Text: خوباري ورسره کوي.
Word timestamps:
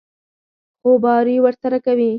خوباري 0.79 1.35
ورسره 1.43 1.77
کوي. 1.85 2.09